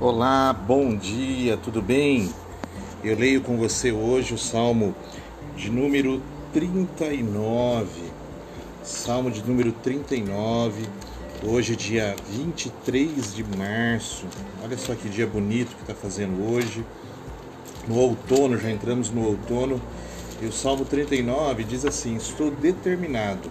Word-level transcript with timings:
Olá, 0.00 0.52
bom 0.52 0.94
dia, 0.94 1.56
tudo 1.56 1.82
bem? 1.82 2.32
Eu 3.02 3.18
leio 3.18 3.40
com 3.40 3.56
você 3.56 3.90
hoje 3.90 4.32
o 4.32 4.38
Salmo 4.38 4.94
de 5.56 5.68
número 5.68 6.22
39. 6.52 7.88
Salmo 8.84 9.28
de 9.28 9.42
número 9.42 9.72
39. 9.72 10.84
Hoje, 11.44 11.74
dia 11.74 12.14
23 12.30 13.34
de 13.34 13.42
março. 13.56 14.24
Olha 14.62 14.78
só 14.78 14.94
que 14.94 15.08
dia 15.08 15.26
bonito 15.26 15.74
que 15.74 15.82
está 15.82 15.94
fazendo 15.96 16.48
hoje. 16.48 16.86
No 17.88 17.96
outono, 17.96 18.56
já 18.56 18.70
entramos 18.70 19.10
no 19.10 19.26
outono. 19.26 19.82
E 20.40 20.46
o 20.46 20.52
Salmo 20.52 20.84
39 20.84 21.64
diz 21.64 21.84
assim: 21.84 22.14
Estou 22.14 22.52
determinado 22.52 23.50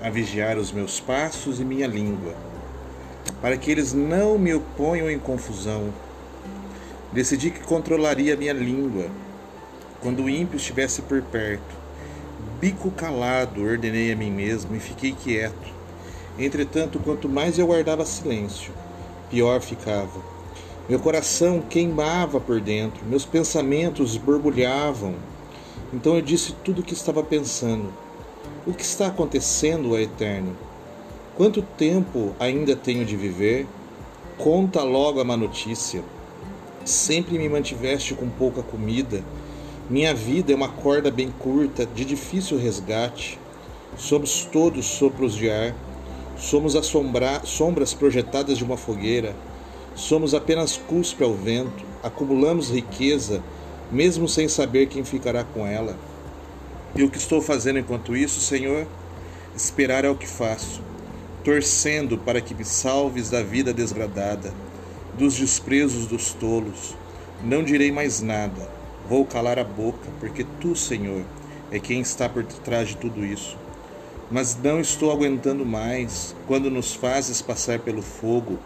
a 0.00 0.08
vigiar 0.08 0.56
os 0.56 0.70
meus 0.70 1.00
passos 1.00 1.58
e 1.58 1.64
minha 1.64 1.88
língua 1.88 2.36
para 3.40 3.56
que 3.56 3.70
eles 3.70 3.92
não 3.92 4.38
me 4.38 4.52
oponham 4.54 5.10
em 5.10 5.18
confusão. 5.18 5.92
Decidi 7.12 7.50
que 7.50 7.60
controlaria 7.60 8.36
minha 8.36 8.52
língua 8.52 9.06
quando 10.00 10.24
o 10.24 10.30
ímpio 10.30 10.56
estivesse 10.56 11.02
por 11.02 11.22
perto. 11.22 11.76
Bico 12.60 12.90
calado, 12.90 13.62
ordenei 13.62 14.12
a 14.12 14.16
mim 14.16 14.30
mesmo 14.30 14.74
e 14.74 14.80
fiquei 14.80 15.12
quieto. 15.12 15.78
Entretanto, 16.38 17.00
quanto 17.00 17.28
mais 17.28 17.58
eu 17.58 17.66
guardava 17.66 18.04
silêncio, 18.04 18.72
pior 19.30 19.60
ficava. 19.60 20.20
Meu 20.88 20.98
coração 20.98 21.60
queimava 21.60 22.40
por 22.40 22.60
dentro, 22.60 23.04
meus 23.06 23.24
pensamentos 23.24 24.16
borbulhavam. 24.16 25.14
Então 25.92 26.14
eu 26.14 26.22
disse 26.22 26.52
tudo 26.64 26.80
o 26.80 26.84
que 26.84 26.94
estava 26.94 27.22
pensando. 27.22 27.92
O 28.66 28.72
que 28.72 28.82
está 28.82 29.08
acontecendo, 29.08 29.92
ó 29.92 29.98
Eterno? 29.98 30.56
Quanto 31.38 31.62
tempo 31.62 32.34
ainda 32.40 32.74
tenho 32.74 33.04
de 33.04 33.16
viver? 33.16 33.64
Conta 34.36 34.82
logo 34.82 35.20
a 35.20 35.24
má 35.24 35.36
notícia. 35.36 36.02
Sempre 36.84 37.38
me 37.38 37.48
mantiveste 37.48 38.12
com 38.12 38.28
pouca 38.28 38.60
comida. 38.60 39.22
Minha 39.88 40.12
vida 40.12 40.52
é 40.52 40.56
uma 40.56 40.66
corda 40.68 41.12
bem 41.12 41.30
curta, 41.30 41.86
de 41.86 42.04
difícil 42.04 42.58
resgate. 42.58 43.38
Somos 43.96 44.48
todos 44.50 44.84
sopros 44.84 45.36
de 45.36 45.48
ar. 45.48 45.76
Somos 46.36 46.74
as 46.74 46.92
sombras 47.44 47.94
projetadas 47.94 48.58
de 48.58 48.64
uma 48.64 48.76
fogueira. 48.76 49.32
Somos 49.94 50.34
apenas 50.34 50.76
cuspe 50.76 51.22
ao 51.22 51.34
vento. 51.34 51.84
Acumulamos 52.02 52.68
riqueza, 52.68 53.44
mesmo 53.92 54.26
sem 54.26 54.48
saber 54.48 54.88
quem 54.88 55.04
ficará 55.04 55.44
com 55.44 55.64
ela. 55.64 55.96
E 56.96 57.04
o 57.04 57.08
que 57.08 57.16
estou 57.16 57.40
fazendo 57.40 57.78
enquanto 57.78 58.16
isso, 58.16 58.40
Senhor? 58.40 58.88
Esperar 59.54 60.04
é 60.04 60.10
o 60.10 60.16
que 60.16 60.26
faço 60.26 60.87
torcendo 61.48 62.18
para 62.18 62.42
que 62.42 62.54
me 62.54 62.62
salves 62.62 63.30
da 63.30 63.42
vida 63.42 63.72
desgradada, 63.72 64.52
dos 65.16 65.34
desprezos 65.34 66.04
dos 66.04 66.34
tolos. 66.34 66.94
Não 67.42 67.64
direi 67.64 67.90
mais 67.90 68.20
nada, 68.20 68.68
vou 69.08 69.24
calar 69.24 69.58
a 69.58 69.64
boca, 69.64 70.10
porque 70.20 70.44
tu, 70.60 70.76
Senhor, 70.76 71.24
é 71.70 71.78
quem 71.78 72.02
está 72.02 72.28
por 72.28 72.44
trás 72.44 72.88
de 72.88 72.98
tudo 72.98 73.24
isso. 73.24 73.56
Mas 74.30 74.58
não 74.62 74.78
estou 74.78 75.10
aguentando 75.10 75.64
mais 75.64 76.36
quando 76.46 76.70
nos 76.70 76.92
fazes 76.92 77.40
passar 77.40 77.78
pelo 77.78 78.02
fogo 78.02 78.58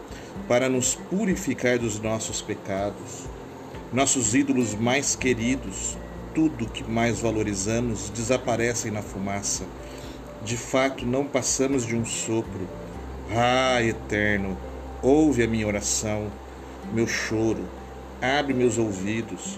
para 0.45 0.67
nos 0.67 0.93
purificar 0.93 1.79
dos 1.79 2.01
nossos 2.01 2.41
pecados. 2.41 3.23
Nossos 3.93 4.35
ídolos 4.35 4.75
mais 4.75 5.15
queridos, 5.15 5.97
tudo 6.35 6.67
que 6.67 6.83
mais 6.83 7.21
valorizamos, 7.21 8.09
desaparecem 8.09 8.91
na 8.91 9.01
fumaça 9.01 9.63
de 10.43 10.57
fato 10.57 11.05
não 11.05 11.25
passamos 11.25 11.85
de 11.85 11.95
um 11.95 12.05
sopro. 12.05 12.67
Ah, 13.31 13.81
Eterno, 13.81 14.57
ouve 15.01 15.41
a 15.41 15.47
minha 15.47 15.65
oração, 15.65 16.27
meu 16.93 17.07
choro, 17.07 17.65
abre 18.21 18.53
meus 18.53 18.77
ouvidos. 18.77 19.57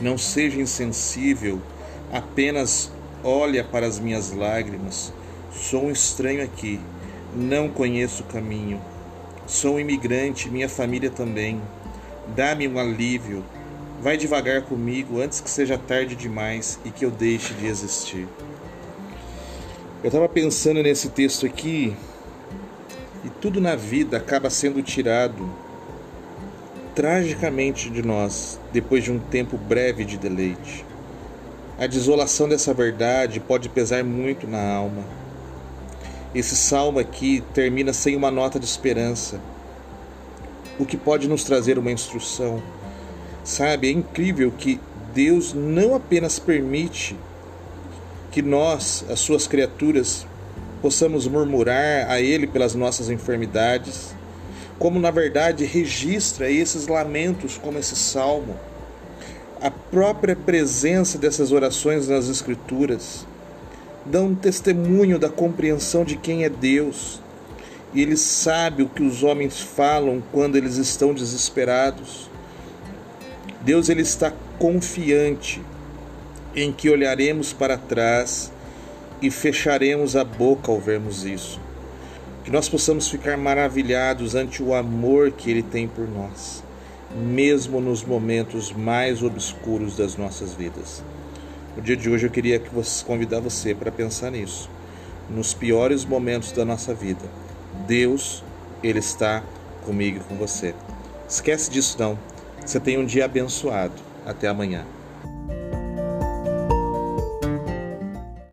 Não 0.00 0.16
seja 0.16 0.58
insensível, 0.58 1.60
apenas 2.10 2.90
olha 3.22 3.62
para 3.62 3.86
as 3.86 3.98
minhas 3.98 4.32
lágrimas. 4.32 5.12
Sou 5.52 5.84
um 5.84 5.90
estranho 5.90 6.42
aqui, 6.42 6.80
não 7.34 7.68
conheço 7.68 8.22
o 8.22 8.26
caminho. 8.26 8.80
Sou 9.46 9.74
um 9.74 9.80
imigrante, 9.80 10.48
minha 10.48 10.68
família 10.68 11.10
também. 11.10 11.60
Dá-me 12.34 12.66
um 12.66 12.78
alívio. 12.78 13.44
Vai 14.00 14.16
devagar 14.16 14.62
comigo 14.62 15.20
antes 15.20 15.40
que 15.40 15.50
seja 15.50 15.76
tarde 15.76 16.16
demais 16.16 16.80
e 16.84 16.90
que 16.90 17.04
eu 17.04 17.10
deixe 17.10 17.52
de 17.52 17.66
existir. 17.66 18.26
Eu 20.02 20.06
estava 20.08 20.30
pensando 20.30 20.82
nesse 20.82 21.10
texto 21.10 21.44
aqui 21.44 21.94
e 23.22 23.28
tudo 23.28 23.60
na 23.60 23.76
vida 23.76 24.16
acaba 24.16 24.48
sendo 24.48 24.82
tirado 24.82 25.46
tragicamente 26.94 27.90
de 27.90 28.00
nós 28.00 28.58
depois 28.72 29.04
de 29.04 29.12
um 29.12 29.18
tempo 29.18 29.58
breve 29.58 30.06
de 30.06 30.16
deleite. 30.16 30.86
A 31.78 31.86
desolação 31.86 32.48
dessa 32.48 32.72
verdade 32.72 33.40
pode 33.40 33.68
pesar 33.68 34.02
muito 34.02 34.46
na 34.46 34.72
alma. 34.74 35.04
Esse 36.34 36.56
salmo 36.56 36.98
aqui 36.98 37.44
termina 37.52 37.92
sem 37.92 38.16
uma 38.16 38.30
nota 38.30 38.58
de 38.58 38.64
esperança, 38.64 39.38
o 40.78 40.86
que 40.86 40.96
pode 40.96 41.28
nos 41.28 41.44
trazer 41.44 41.78
uma 41.78 41.92
instrução. 41.92 42.62
Sabe, 43.44 43.88
é 43.88 43.90
incrível 43.90 44.50
que 44.50 44.80
Deus 45.12 45.52
não 45.52 45.94
apenas 45.94 46.38
permite 46.38 47.14
que 48.30 48.42
nós, 48.42 49.04
as 49.10 49.20
suas 49.20 49.46
criaturas, 49.46 50.26
possamos 50.80 51.26
murmurar 51.26 52.10
a 52.10 52.20
Ele 52.20 52.46
pelas 52.46 52.74
nossas 52.74 53.10
enfermidades, 53.10 54.14
como 54.78 54.98
na 54.98 55.10
verdade 55.10 55.64
registra 55.64 56.50
esses 56.50 56.86
lamentos, 56.86 57.58
como 57.58 57.78
esse 57.78 57.96
salmo. 57.96 58.56
A 59.60 59.70
própria 59.70 60.34
presença 60.34 61.18
dessas 61.18 61.52
orações 61.52 62.08
nas 62.08 62.28
Escrituras 62.28 63.26
dão 64.06 64.34
testemunho 64.34 65.18
da 65.18 65.28
compreensão 65.28 66.04
de 66.04 66.16
quem 66.16 66.44
é 66.44 66.48
Deus. 66.48 67.20
E 67.92 68.00
Ele 68.00 68.16
sabe 68.16 68.82
o 68.82 68.88
que 68.88 69.02
os 69.02 69.22
homens 69.22 69.60
falam 69.60 70.22
quando 70.32 70.56
eles 70.56 70.76
estão 70.76 71.12
desesperados. 71.12 72.30
Deus 73.62 73.90
ele 73.90 74.00
está 74.00 74.32
confiante 74.58 75.60
em 76.54 76.72
que 76.72 76.90
olharemos 76.90 77.52
para 77.52 77.76
trás 77.76 78.52
e 79.22 79.30
fecharemos 79.30 80.16
a 80.16 80.24
boca 80.24 80.72
ao 80.72 80.80
vermos 80.80 81.24
isso. 81.24 81.60
Que 82.44 82.50
nós 82.50 82.68
possamos 82.68 83.08
ficar 83.08 83.36
maravilhados 83.36 84.34
ante 84.34 84.62
o 84.62 84.74
amor 84.74 85.30
que 85.30 85.50
Ele 85.50 85.62
tem 85.62 85.86
por 85.86 86.08
nós, 86.08 86.64
mesmo 87.14 87.80
nos 87.80 88.02
momentos 88.02 88.72
mais 88.72 89.22
obscuros 89.22 89.96
das 89.96 90.16
nossas 90.16 90.54
vidas. 90.54 91.02
No 91.76 91.82
dia 91.82 91.96
de 91.96 92.10
hoje 92.10 92.26
eu 92.26 92.30
queria 92.30 92.58
que 92.58 92.74
você, 92.74 93.04
convidar 93.04 93.40
você 93.40 93.74
para 93.74 93.92
pensar 93.92 94.30
nisso. 94.30 94.68
Nos 95.28 95.54
piores 95.54 96.04
momentos 96.04 96.50
da 96.50 96.64
nossa 96.64 96.92
vida, 96.92 97.24
Deus, 97.86 98.42
Ele 98.82 98.98
está 98.98 99.44
comigo 99.84 100.18
e 100.18 100.24
com 100.24 100.34
você. 100.36 100.74
Esquece 101.28 101.70
disso 101.70 101.96
não. 101.98 102.18
Você 102.64 102.80
tem 102.80 102.98
um 102.98 103.04
dia 103.04 103.24
abençoado. 103.24 103.94
Até 104.26 104.48
amanhã. 104.48 104.84